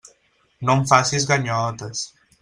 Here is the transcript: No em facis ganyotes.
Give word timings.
No 0.69 0.75
em 0.79 0.87
facis 0.91 1.27
ganyotes. 1.33 2.01